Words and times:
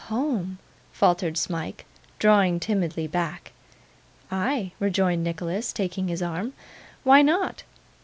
'Home!' 0.07 0.57
faltered 0.91 1.37
Smike, 1.37 1.85
drawing 2.17 2.59
timidly 2.59 3.05
back. 3.05 3.51
'Ay,' 4.31 4.71
rejoined 4.79 5.23
Nicholas, 5.23 5.71
taking 5.71 6.07
his 6.07 6.23
arm. 6.23 6.53
'Why 7.03 7.21
not? 7.21 7.61